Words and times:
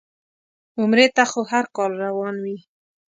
عمرې 0.79 1.07
ته 1.15 1.23
خو 1.31 1.41
هر 1.51 1.65
کال 1.75 1.91
روان 2.05 2.35
وي. 2.43 2.57